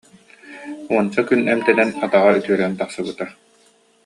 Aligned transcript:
Уонча 0.91 1.21
күн 1.27 1.41
эмтэнэн 1.53 1.89
атаҕа 2.05 2.31
үтүөрэн 2.37 2.73
тахсыбыта 2.79 3.25